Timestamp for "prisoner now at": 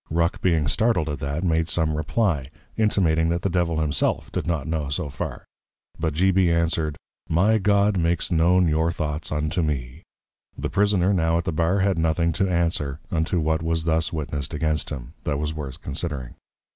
10.71-11.43